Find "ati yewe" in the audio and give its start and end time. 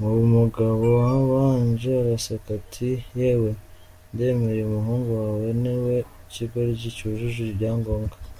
2.60-3.50